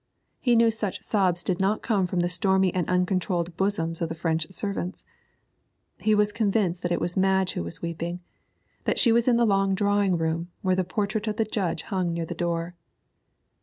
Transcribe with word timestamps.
He 0.39 0.55
knew 0.55 0.71
such 0.71 1.03
sobs 1.03 1.43
did 1.43 1.59
not 1.59 1.83
come 1.83 2.07
from 2.07 2.21
the 2.21 2.27
stormy 2.27 2.73
and 2.73 2.89
uncontrolled 2.89 3.55
bosoms 3.55 4.01
of 4.01 4.09
the 4.09 4.15
French 4.15 4.49
servants. 4.49 5.05
He 5.99 6.15
was 6.15 6.31
convinced 6.31 6.81
that 6.81 6.91
it 6.91 6.99
was 6.99 7.15
Madge 7.15 7.53
who 7.53 7.61
was 7.63 7.83
weeping, 7.83 8.19
that 8.85 8.97
she 8.97 9.11
was 9.11 9.27
in 9.27 9.37
the 9.37 9.45
long 9.45 9.75
drawing 9.75 10.17
room, 10.17 10.47
where 10.63 10.75
the 10.75 10.83
portrait 10.83 11.27
of 11.27 11.35
the 11.35 11.45
judge 11.45 11.83
hung 11.83 12.13
near 12.13 12.25
the 12.25 12.33
door. 12.33 12.73